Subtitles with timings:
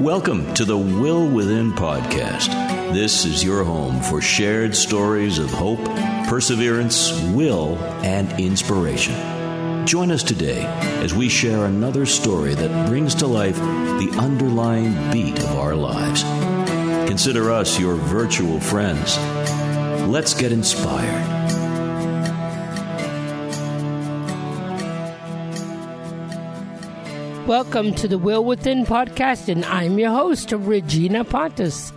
[0.00, 2.48] Welcome to the Will Within podcast.
[2.94, 5.84] This is your home for shared stories of hope,
[6.26, 9.14] perseverance, will, and inspiration.
[9.86, 10.62] Join us today
[11.02, 16.22] as we share another story that brings to life the underlying beat of our lives.
[17.06, 19.18] Consider us your virtual friends.
[20.08, 21.39] Let's get inspired.
[27.50, 31.92] Welcome to the Will Within podcast, and I'm your host, Regina Pontus.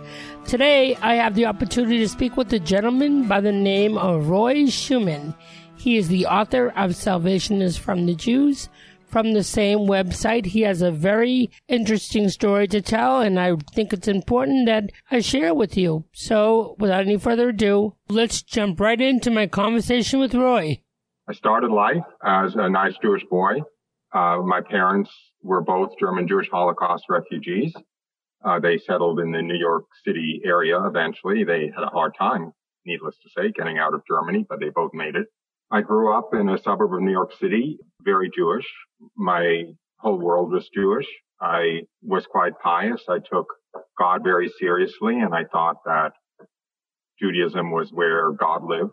[0.46, 4.64] Today, I have the opportunity to speak with a gentleman by the name of Roy
[4.64, 5.32] Schoeman.
[5.76, 8.68] He is the author of Salvation is from the Jews.
[9.06, 13.92] From the same website, he has a very interesting story to tell, and I think
[13.92, 16.04] it's important that I share it with you.
[16.12, 20.80] So, without any further ado, let's jump right into my conversation with Roy.
[21.28, 23.60] I started life as a nice Jewish boy.
[24.12, 25.10] Uh, my parents
[25.44, 27.72] were both German Jewish Holocaust refugees.
[28.44, 31.44] Uh, they settled in the New York City area eventually.
[31.44, 32.52] They had a hard time,
[32.84, 35.26] needless to say, getting out of Germany, but they both made it.
[35.70, 38.66] I grew up in a suburb of New York City, very Jewish.
[39.16, 39.64] My
[39.98, 41.06] whole world was Jewish.
[41.40, 43.02] I was quite pious.
[43.08, 43.46] I took
[43.98, 46.12] God very seriously and I thought that
[47.20, 48.92] Judaism was where God lived.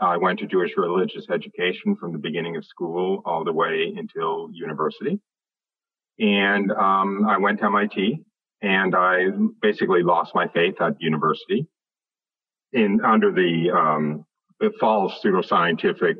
[0.00, 4.48] I went to Jewish religious education from the beginning of school all the way until
[4.52, 5.20] university.
[6.20, 8.20] And um, I went to MIT
[8.62, 9.26] and I
[9.62, 11.66] basically lost my faith at university
[12.72, 14.26] in under the, um,
[14.78, 16.16] false pseudoscientific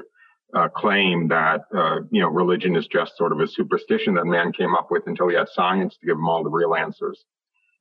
[0.55, 4.53] uh, claim that uh, you know religion is just sort of a superstition that man
[4.53, 7.25] came up with until he had science to give him all the real answers,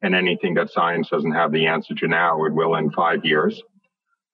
[0.02, 3.62] and anything that science doesn't have the answer to now, it will in five years.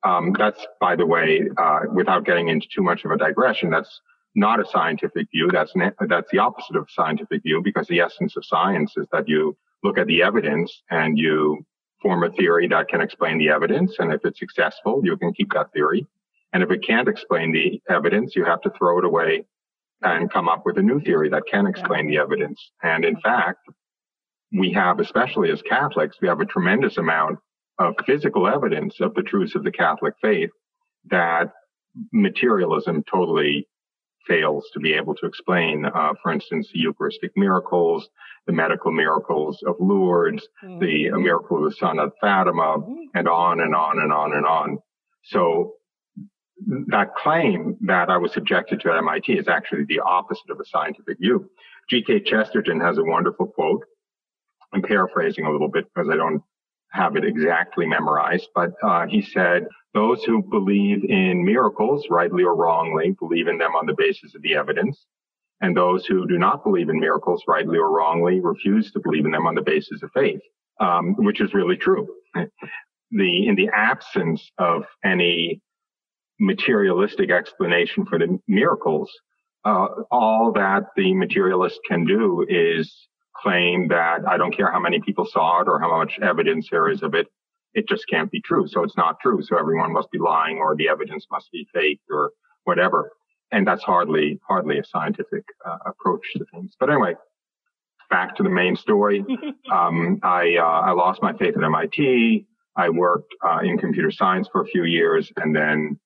[0.04, 4.02] Um, that's, by the way, uh, without getting into too much of a digression, that's
[4.36, 5.50] not a scientific view.
[5.52, 5.74] That's
[6.08, 9.98] that's the opposite of scientific view because the essence of science is that you look
[9.98, 11.66] at the evidence and you
[12.02, 13.96] form a theory that can explain the evidence.
[14.00, 16.06] And if it's successful, you can keep that theory.
[16.54, 19.46] And if it can't explain the evidence, you have to throw it away
[20.02, 22.72] and come up with a new theory that can explain the evidence.
[22.84, 23.60] And in fact,
[24.52, 27.40] we have, especially as Catholics, we have a tremendous amount
[27.80, 30.52] of physical evidence of the truths of the Catholic faith
[31.10, 31.52] that
[32.14, 33.68] materialism totally
[34.28, 38.10] fails to be able to explain, uh, for instance, the Eucharistic miracles,
[38.48, 40.80] the medical miracles of Lourdes, mm-hmm.
[40.80, 42.94] the uh, miracle of the sun of Fatima, mm-hmm.
[43.14, 44.78] and on and on and on and on.
[45.24, 45.74] So
[46.88, 50.66] that claim that I was subjected to at MIT is actually the opposite of a
[50.66, 51.50] scientific view.
[51.90, 52.22] G.K.
[52.22, 53.84] Chesterton has a wonderful quote.
[54.74, 56.42] I'm paraphrasing a little bit because I don't
[56.92, 62.54] have it exactly memorized, but uh, he said, those who believe in miracles, rightly or
[62.54, 65.08] wrongly, believe in them on the basis of the evidence.
[65.62, 69.32] And those who do not believe in miracles, rightly or wrongly, refuse to believe in
[69.32, 70.42] them on the basis of faith,
[70.82, 72.08] um, which is really true.
[73.12, 75.62] The, in the absence of any
[76.40, 79.10] materialistic explanation for the miracles,
[79.64, 85.00] uh, all that the materialist can do is claim that I don't care how many
[85.00, 87.28] people saw it or how much evidence there is of it.
[87.76, 88.68] It just can't be true.
[88.68, 89.42] So it's not true.
[89.44, 92.32] So everyone must be lying or the evidence must be fake or
[92.64, 93.12] whatever.
[93.52, 96.76] And that's hardly, hardly a scientific uh, approach to things.
[96.80, 97.16] But anyway,
[98.10, 99.24] back to the main story.
[99.72, 102.48] um, I, uh, I lost my faith at MIT.
[102.78, 106.00] I worked uh, in computer science for a few years and then,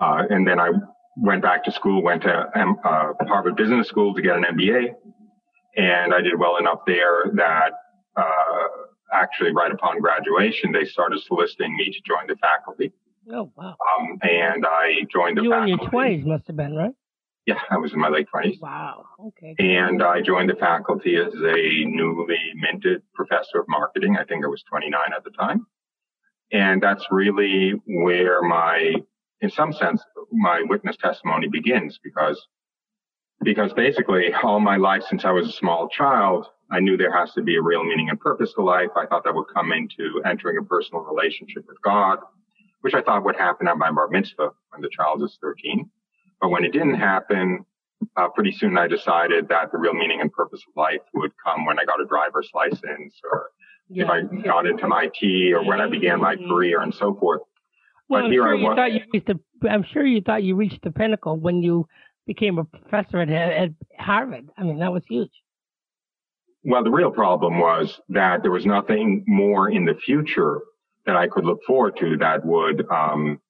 [0.00, 0.70] uh, and then I
[1.16, 4.94] went back to school, went to um, Harvard Business School to get an MBA
[5.76, 7.72] And I did well enough there that,
[8.16, 8.68] uh,
[9.12, 12.92] actually right upon graduation, they started soliciting me to join the faculty.
[13.32, 13.76] Oh, wow.
[13.98, 15.82] Um, and I joined the You were in faculty.
[15.82, 16.92] your twenties, must have been right.
[17.46, 18.58] Yeah, I was in my late twenties.
[18.60, 19.04] Wow.
[19.18, 19.54] Okay.
[19.58, 24.16] And I joined the faculty as a newly minted professor of marketing.
[24.20, 25.66] I think I was 29 at the time.
[26.52, 28.94] And that's really where my,
[29.40, 30.02] in some sense,
[30.32, 32.40] my witness testimony begins because,
[33.42, 37.32] because basically all my life since I was a small child, I knew there has
[37.34, 38.90] to be a real meaning and purpose to life.
[38.96, 42.18] I thought that would come into entering a personal relationship with God,
[42.82, 45.90] which I thought would happen at my bar mitzvah when the child is 13.
[46.40, 47.64] But when it didn't happen,
[48.16, 51.66] uh, pretty soon I decided that the real meaning and purpose of life would come
[51.66, 53.50] when I got a driver's license or
[53.90, 57.42] if I got into IT or when I began my career and so forth.
[58.08, 59.40] Well, but I'm here sure I you was- thought you reached the.
[59.68, 61.86] I'm sure you thought you reached the pinnacle when you
[62.26, 64.48] became a professor at, at Harvard.
[64.56, 65.30] I mean, that was huge.
[66.62, 70.60] Well, the real problem was that there was nothing more in the future
[71.06, 73.40] that I could look forward to that would um,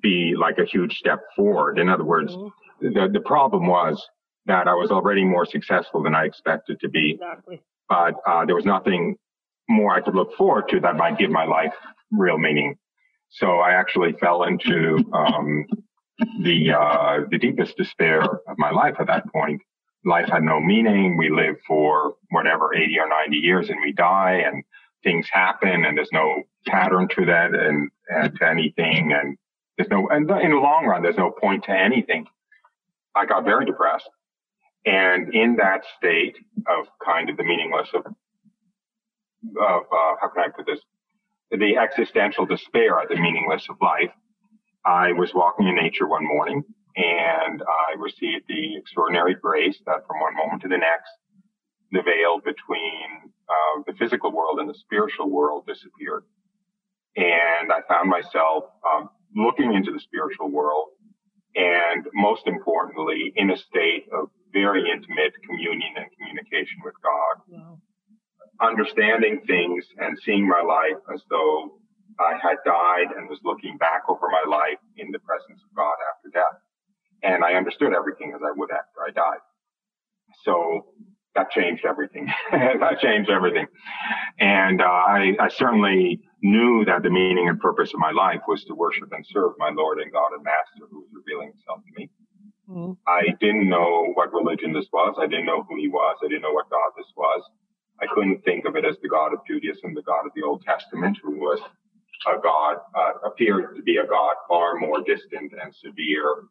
[0.00, 1.78] be like a huge step forward.
[1.78, 2.52] In other words, Mhm.
[2.80, 4.04] the, the problem was
[4.46, 7.62] that I was already more successful than I expected to be, Exactly.
[7.88, 9.16] but uh, there was nothing
[9.68, 11.74] more I could look forward to that might give my life
[12.12, 12.76] real meaning.
[13.28, 15.66] So I actually fell into um,
[16.42, 19.60] the uh, the deepest despair of my life at that point.
[20.06, 21.16] Life had no meaning.
[21.16, 24.62] We live for whatever 80 or 90 years and we die and
[25.02, 29.12] things happen and there's no pattern to that and, and to anything.
[29.12, 29.36] And
[29.76, 32.26] there's no, and in the long run, there's no point to anything.
[33.16, 34.08] I got very depressed.
[34.84, 36.36] And in that state
[36.68, 40.78] of kind of the meaningless of, of, uh, how can I put this?
[41.50, 44.10] The existential despair the meaningless of life.
[44.84, 46.62] I was walking in nature one morning
[46.96, 51.12] and I received the extraordinary grace that from one moment to the next,
[51.92, 56.24] the veil between uh, the physical world and the spiritual world disappeared.
[57.16, 60.88] And I found myself um, looking into the spiritual world
[61.56, 67.78] and most importantly, in a state of very intimate communion and communication with God, Wow.
[68.60, 71.80] understanding things and seeing my life as though
[72.20, 75.96] I had died and was looking back over my life in the presence of God
[76.14, 76.60] after death.
[77.26, 79.40] And I understood everything as I would after I died.
[80.44, 80.86] So
[81.34, 82.28] that changed everything.
[82.52, 83.66] that changed everything.
[84.38, 88.64] And uh, I, I certainly knew that the meaning and purpose of my life was
[88.64, 92.00] to worship and serve my Lord and God and Master who was revealing himself to
[92.00, 92.10] me.
[92.68, 92.96] Mhm.
[93.06, 95.16] I didn't know what religion this was.
[95.18, 96.16] I didn't know who he was.
[96.22, 97.42] I didn't know what God this was.
[98.00, 100.62] I couldn't think of it as the God of Judaism, the God of the Old
[100.62, 101.60] Testament, who was
[102.26, 106.44] a God, uh, appeared to be a God far more distant and severe.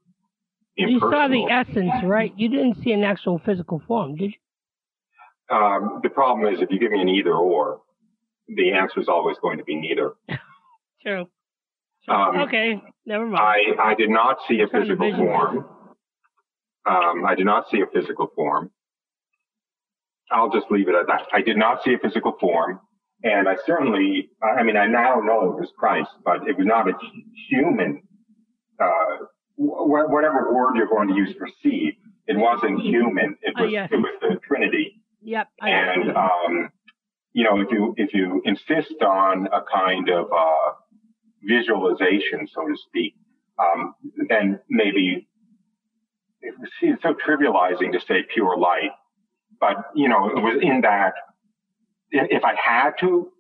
[0.78, 2.34] You saw the essence, right?
[2.36, 5.56] You didn't see an actual physical form, did you?
[5.56, 7.82] Um, the problem is if you give me an either or,
[8.48, 10.14] the answer is always going to be neither.
[11.02, 11.28] True.
[12.08, 13.80] Um, okay, never mind.
[13.80, 15.66] I, I did not see a physical form.
[16.86, 18.70] Um, I did not see a physical form.
[20.32, 21.28] I'll just leave it at that.
[21.34, 22.80] I did not see a physical form.
[23.24, 26.68] And I certainly, I I mean, I now know it was Christ, but it was
[26.68, 26.94] not a
[27.50, 28.04] human,
[28.80, 31.98] uh, wh- whatever word you're going to use for see,
[32.28, 33.38] it wasn't human.
[33.42, 33.90] It Oh, was, yes.
[33.92, 35.02] it was the Trinity.
[35.22, 35.48] yep.
[35.62, 36.70] I And, um,
[37.34, 40.72] you know, if you, if you insist on a kind of, uh,
[41.48, 43.14] visualization, so to speak,
[43.60, 43.94] um,
[44.30, 45.28] then maybe
[46.42, 48.92] it's so trivializing to say pure light,
[49.60, 51.14] but you know, it was in that
[52.12, 53.32] if I had to,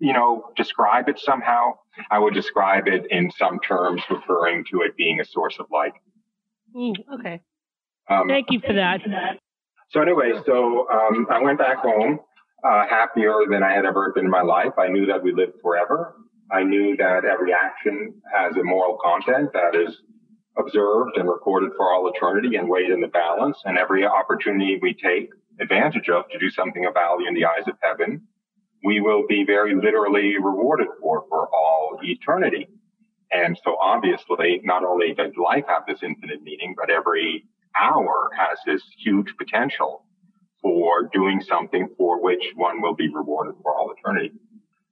[0.00, 1.74] you know, describe it somehow,
[2.10, 5.92] I would describe it in some terms referring to it being a source of light.
[6.74, 7.40] Mm, okay.
[8.08, 9.00] Um, Thank you for that.
[9.90, 12.20] so anyway, so um, I went back home
[12.64, 14.72] uh, happier than I had ever been in my life.
[14.78, 16.14] I knew that we lived forever.
[16.50, 20.00] I knew that every action has a moral content that is
[20.58, 23.58] observed and recorded for all eternity and weighed in the balance.
[23.64, 27.66] And every opportunity we take advantage of to do something of value in the eyes
[27.66, 28.22] of heaven,
[28.84, 32.68] we will be very literally rewarded for for all eternity.
[33.30, 37.44] And so obviously, not only does life have this infinite meaning, but every
[37.78, 40.04] hour has this huge potential
[40.62, 44.32] for doing something for which one will be rewarded for all eternity.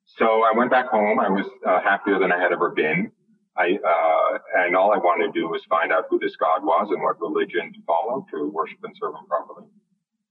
[0.05, 1.19] So I went back home.
[1.19, 3.11] I was uh, happier than I had ever been.
[3.57, 6.89] I, uh, and all I wanted to do was find out who this God was
[6.91, 9.67] and what religion to follow to worship and serve him properly.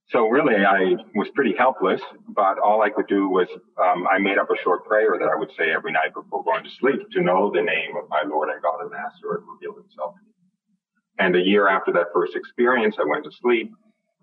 [0.10, 3.48] So really, I was pretty helpless, but all I could do was,
[3.82, 6.64] um, I made up a short prayer that I would say every night before going
[6.64, 9.74] to sleep to know the name of my Lord and God and Master and reveal
[9.82, 10.32] himself to me.
[11.18, 13.72] And a year after that first experience, I went to sleep.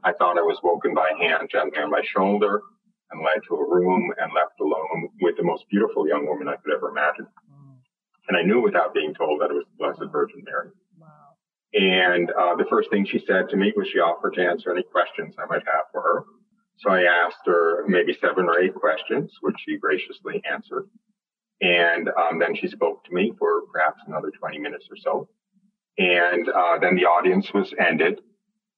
[0.04, 2.62] I thought I was woken by a hand gently on my shoulder
[3.10, 6.56] and led to a room and left alone with the most beautiful young woman I
[6.62, 7.26] could ever imagine.
[8.28, 10.70] And I knew without being told that it was the Blessed Virgin Mary.
[11.74, 14.82] And uh, the first thing she said to me was she offered to answer any
[14.82, 16.24] questions I might have for her.
[16.78, 20.88] So I asked her maybe seven or eight questions, which she graciously answered.
[21.60, 25.28] And um, then she spoke to me for perhaps another 20 minutes or so.
[25.96, 28.20] And uh, then the audience was ended,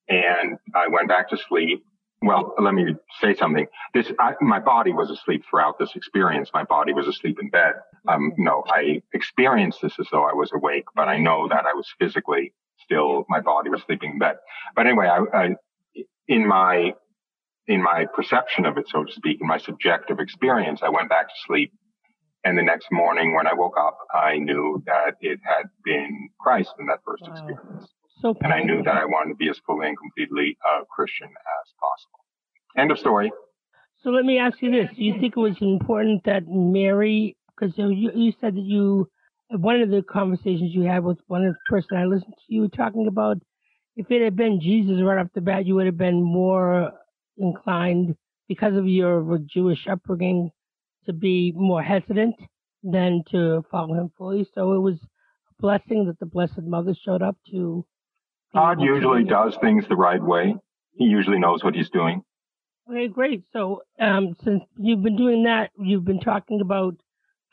[0.08, 1.84] and I went back to sleep.
[2.20, 3.66] Well, let me say something.
[3.94, 6.50] This, I, my body was asleep throughout this experience.
[6.52, 7.72] My body was asleep in bed.
[8.08, 11.74] Um, no, I experienced this as though I was awake, but I know that I
[11.74, 12.52] was physically
[12.84, 14.36] still, my body was sleeping in bed.
[14.76, 15.48] But anyway, I, I
[16.28, 16.94] in my
[17.66, 21.28] in my perception of it, so to speak, in my subjective experience, I went back
[21.28, 21.72] to sleep.
[22.44, 26.74] And the next morning when I woke up, I knew that it had been Christ
[26.78, 27.32] in that first wow.
[27.32, 27.88] experience.
[28.20, 31.28] So and I knew that I wanted to be as fully and completely a Christian
[31.28, 32.20] as possible.
[32.76, 33.32] End of story.
[34.02, 34.90] So let me ask you this.
[34.94, 39.08] Do you think it was important that Mary, because you, you said that you,
[39.50, 42.68] one of the conversations you had with one of the person I listened to you
[42.68, 43.38] talking about,
[43.96, 46.92] if it had been Jesus right off the bat, you would have been more
[47.36, 48.16] inclined
[48.48, 50.50] because of your Jewish upbringing
[51.06, 52.36] to be more hesitant
[52.82, 54.46] than to follow him fully.
[54.54, 57.84] So it was a blessing that the Blessed Mother showed up to.
[58.54, 60.56] God usually does things the right way.
[60.96, 62.22] He usually knows what he's doing.
[62.88, 63.44] Okay, great.
[63.52, 66.94] So um, since you've been doing that, you've been talking about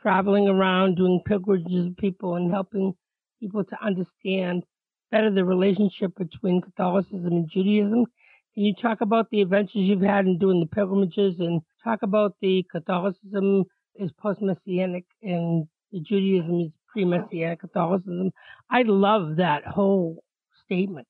[0.02, 2.94] traveling around, doing pilgrimages with people, and helping
[3.40, 4.64] people to understand
[5.12, 8.06] better the relationship between Catholicism and Judaism.
[8.54, 12.36] Can you talk about the adventures you've had in doing the pilgrimages and talk about
[12.42, 13.66] the Catholicism
[13.96, 18.32] is post-Messianic and the Judaism is pre-Messianic Catholicism?
[18.70, 20.24] I love that whole
[20.66, 21.08] statement.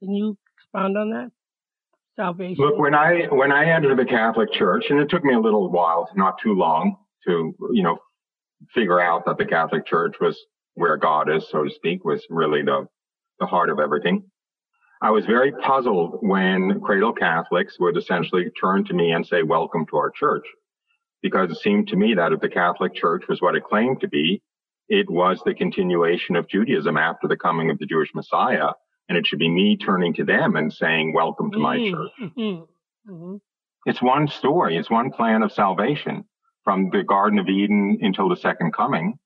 [0.00, 1.30] Can you expound on that?
[2.16, 2.62] Salvation.
[2.62, 5.70] Look, when I when I entered the Catholic Church, and it took me a little
[5.70, 6.96] while, not too long,
[7.26, 7.96] to you know
[8.74, 10.38] figure out that the Catholic Church was
[10.74, 12.86] where God is, so to speak, was really the
[13.42, 14.24] the heart of everything.
[15.02, 19.84] I was very puzzled when cradle Catholics would essentially turn to me and say, welcome
[19.86, 20.46] to our church.
[21.22, 24.08] Because it seemed to me that if the Catholic Church was what it claimed to
[24.08, 24.42] be,
[24.88, 28.68] it was the continuation of Judaism after the coming of the Jewish Messiah.
[29.08, 31.94] And it should be me turning to them and saying, welcome to my mm-hmm.
[31.94, 32.66] church.
[33.08, 33.36] Mm-hmm.
[33.86, 34.76] It's one story.
[34.76, 36.24] It's one plan of salvation
[36.64, 39.18] from the Garden of Eden until the second coming.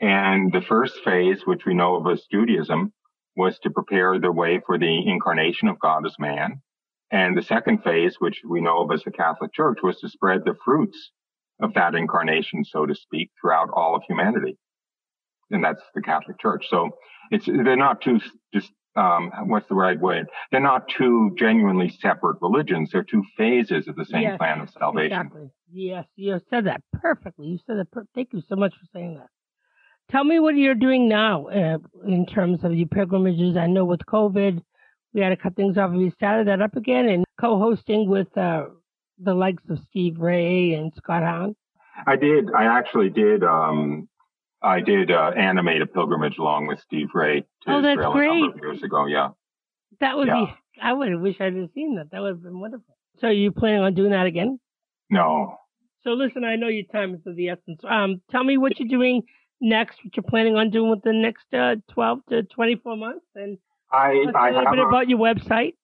[0.00, 2.92] And the first phase, which we know of as Judaism,
[3.36, 6.62] was to prepare the way for the incarnation of God as man.
[7.10, 10.42] And the second phase, which we know of as the Catholic Church, was to spread
[10.44, 11.12] the fruits
[11.60, 14.58] of that incarnation, so to speak, throughout all of humanity.
[15.50, 16.66] And that's the Catholic Church.
[16.68, 16.90] So
[17.30, 18.20] it's, they're not two,
[18.52, 20.26] just, um, what's the right word?
[20.50, 22.90] They're not two genuinely separate religions.
[22.92, 25.12] They're two phases of the same yes, plan of salvation.
[25.12, 25.50] Exactly.
[25.72, 27.46] Yes, you said that perfectly.
[27.48, 27.90] You said that.
[27.90, 29.28] Per- Thank you so much for saying that.
[30.10, 33.56] Tell me what you're doing now uh, in terms of your pilgrimages.
[33.56, 34.62] I know with COVID,
[35.12, 35.90] we had to cut things off.
[35.90, 38.66] We started that up again and co-hosting with uh,
[39.18, 41.56] the likes of Steve Ray and Scott Hahn.
[42.06, 42.50] I did.
[42.56, 43.42] I actually did.
[43.42, 44.08] Um,
[44.66, 48.30] I did uh, animate a pilgrimage along with Steve Ray to oh, that's Israel great.
[48.30, 49.06] a number of years ago.
[49.06, 49.28] Yeah.
[50.00, 50.46] That would yeah.
[50.46, 50.54] be.
[50.82, 52.10] I would have wished I'd have seen that.
[52.10, 52.96] That would have been wonderful.
[53.20, 54.58] So, are you planning on doing that again?
[55.08, 55.56] No.
[56.02, 56.44] So, listen.
[56.44, 57.80] I know your time is of the essence.
[57.88, 59.22] Um, tell me what you're doing
[59.60, 63.24] next, what you're planning on doing with the next uh, 12 to 24 months?
[63.34, 63.58] And
[63.92, 65.74] I, I a little bit a, about your website.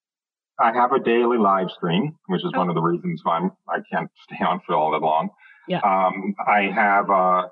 [0.61, 2.59] I have a daily live stream, which is oh.
[2.59, 5.31] one of the reasons why I'm, I can't stay on for all that long.
[5.69, 5.79] Yeah.
[5.79, 7.43] Um, I have uh,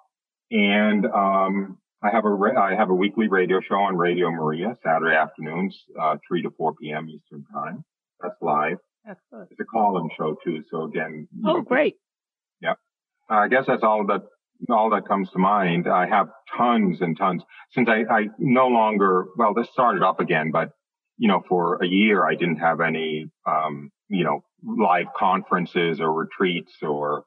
[0.52, 4.78] And, um, I have a ra- I have a weekly radio show on Radio Maria
[4.82, 7.10] Saturday afternoons, uh, 3 to 4 p.m.
[7.10, 7.84] Eastern time.
[8.22, 8.78] That's live.
[9.32, 9.48] Good.
[9.52, 10.64] It's a call-in show too.
[10.70, 11.96] So again, Oh, know, great.
[13.32, 14.24] I guess that's all that
[14.72, 15.88] all that comes to mind.
[15.88, 20.50] I have tons and tons since I, I no longer well, this started up again,
[20.52, 20.72] but
[21.20, 26.12] you know, for a year I didn't have any um, you know, live conferences or
[26.12, 27.24] retreats or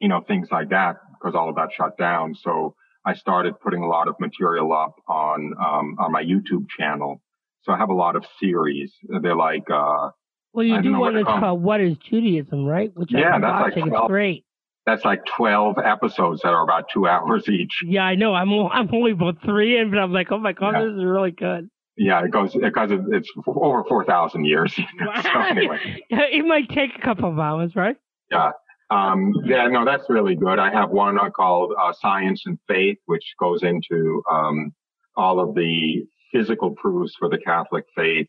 [0.00, 2.34] you know, things like that because all of that shut down.
[2.34, 2.74] So
[3.04, 7.20] I started putting a lot of material up on um, on my YouTube channel.
[7.62, 8.92] So I have a lot of series.
[9.22, 10.10] They're like uh
[10.52, 12.90] Well, you do one to that's call- called "What Is Judaism," right?
[12.94, 13.86] Which Yeah, that's like watching.
[13.88, 14.08] it's 12.
[14.08, 14.44] great.
[14.86, 17.82] that's like 12 episodes that are about two hours each.
[17.84, 18.34] Yeah, I know.
[18.34, 20.84] I'm I'm only about three in, but I'm like, oh my god, Yeah.
[20.84, 21.68] this is really good.
[21.98, 24.74] Yeah, it goes because it, it's over four thousand years.
[25.22, 25.78] so anyway,
[26.10, 27.96] it might take a couple of hours, right?
[28.30, 28.50] yeah,
[28.90, 30.58] um, yeah, no, that's really good.
[30.58, 34.72] I have one called uh, Science and Faith, which goes into um,
[35.16, 38.28] all of the physical proofs for the Catholic faith,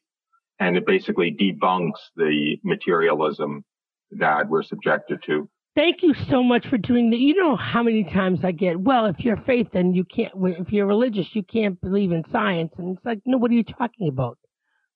[0.60, 3.64] and it basically debunks the materialism
[4.12, 5.50] that we're subjected to.
[5.76, 7.20] Thank you so much for doing that.
[7.20, 10.72] You know how many times I get, well, if you're faith, then you can't, if
[10.72, 12.74] you're religious, you can't believe in science.
[12.80, 14.40] And it's like, no, what are you talking about?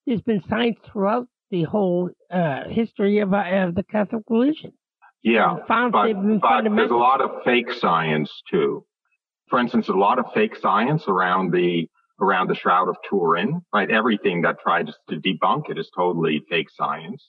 [0.07, 4.73] There's been science throughout the whole uh, history of, uh, of the Catholic religion.
[5.23, 8.85] Yeah, found but, but there's a lot of fake science too.
[9.49, 11.87] For instance, a lot of fake science around the
[12.19, 13.89] around the Shroud of Turin, right?
[13.89, 17.27] Everything that tries to debunk it is totally fake science.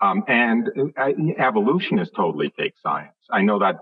[0.00, 1.08] Um, and uh,
[1.38, 3.16] evolution is totally fake science.
[3.30, 3.76] I know that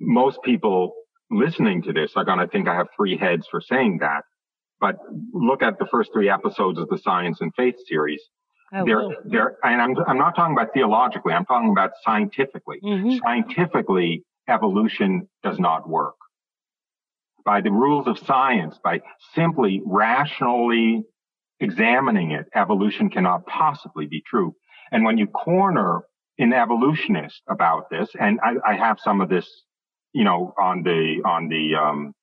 [0.00, 0.94] most people
[1.30, 4.22] listening to this are going to think I have three heads for saying that.
[4.80, 4.96] But
[5.32, 8.22] look at the first three episodes of the Science and Faith series.
[8.72, 11.34] They're, they're, and I'm, I'm not talking about theologically.
[11.34, 13.18] I'm talking about scientifically Mhm.
[13.22, 16.14] scientifically, evolution does not work.
[17.44, 19.02] By the rules of science, by
[19.34, 21.04] simply rationally
[21.60, 24.54] examining it, evolution cannot possibly be true.
[24.90, 26.02] And when you corner
[26.38, 29.48] an evolutionist about this, and I, I have some of this,
[30.12, 32.14] you know, on the, on the, um,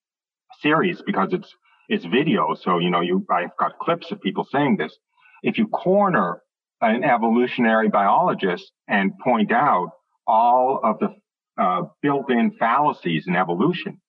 [0.62, 1.56] series because it's,
[1.90, 2.56] it's video.
[2.56, 4.98] So, you know, you, I've got clips of people saying this.
[5.44, 6.42] If you corner
[6.82, 9.92] an evolutionary biologist and point out
[10.28, 11.16] all of the
[11.62, 14.00] uh, built-in fallacies in evolution,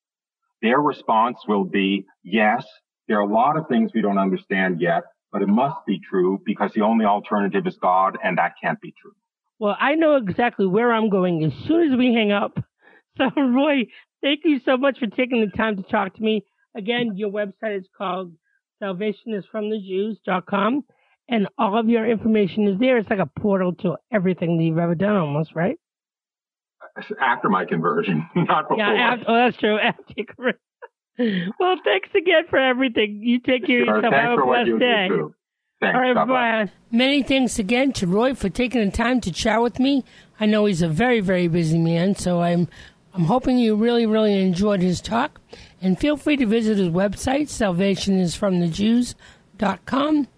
[0.63, 2.65] their response will be, yes,
[3.09, 6.41] there are a lot of things we don't understand yet, but it must be true
[6.45, 9.13] because the only alternative is God and that can't be true.
[9.59, 12.59] Well, I know exactly where I'm going as soon as we hang up.
[13.19, 13.89] So, Roy,
[14.23, 16.45] thank you so much for taking the time to talk to me.
[16.77, 18.33] Again, your website is called
[18.81, 20.85] salvationisfromthejews.com,
[21.31, 22.99] and all of your information is there.
[22.99, 25.79] It's like a portal to everything that you've ever done, almost, right?
[27.21, 28.79] After my conversion, not before.
[28.79, 29.79] Yeah, after, oh, that's true.
[29.83, 30.59] After you correct.
[31.59, 33.21] well, thanks again for everything.
[33.23, 34.13] You take care Sure, of yourself.
[34.15, 35.09] Thanks Have for a what blessed you day.
[35.09, 35.35] do.
[35.81, 35.95] Thanks.
[35.95, 36.65] All right, Bye-bye.
[36.67, 36.71] bye.
[36.91, 40.05] Many thanks again to Roy for taking the time to chat with me.
[40.39, 42.69] I know he's a very, very busy man, so I'm
[43.15, 45.41] I'm hoping you really, really enjoyed his talk.
[45.83, 50.29] And feel free to visit his website, salvationisfromthejews.com.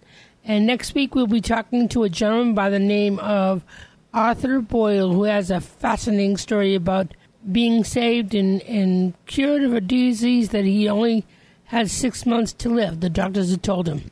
[0.45, 3.63] And next week we'll be talking to a gentleman by the name of
[4.13, 7.13] Arthur Boyle, who has a fascinating story about
[7.51, 11.25] being saved and, and cured of a disease that he only
[11.65, 12.99] had six months to live.
[12.99, 14.11] The doctors had told him.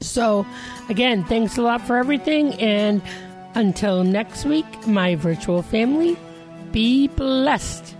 [0.00, 0.46] So,
[0.88, 2.54] again, thanks a lot for everything.
[2.54, 3.02] And
[3.54, 6.16] until next week, my virtual family,
[6.72, 7.94] be blessed.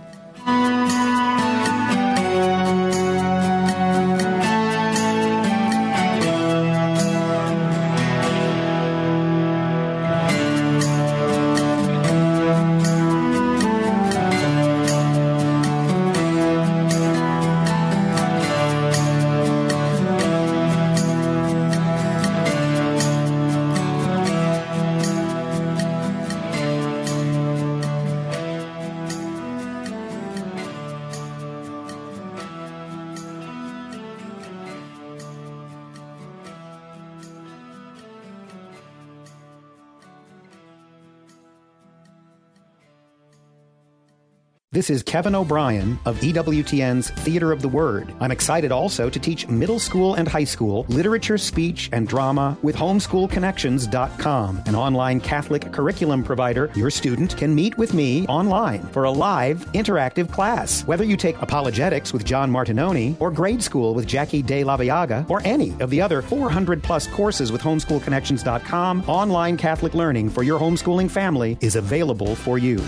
[44.75, 48.13] This is Kevin O'Brien of EWTN's Theater of the Word.
[48.19, 52.75] I'm excited also to teach middle school and high school literature, speech, and drama with
[52.75, 56.69] homeschoolconnections.com, an online Catholic curriculum provider.
[56.75, 60.85] Your student can meet with me online for a live, interactive class.
[60.85, 65.29] Whether you take apologetics with John Martignoni, or grade school with Jackie De La Laviaga,
[65.29, 70.59] or any of the other 400 plus courses with homeschoolconnections.com, online Catholic learning for your
[70.59, 72.85] homeschooling family is available for you.